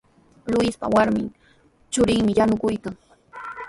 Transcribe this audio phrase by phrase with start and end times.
[0.51, 1.23] Luispa warmi
[1.91, 2.95] churinmi yanukuykan.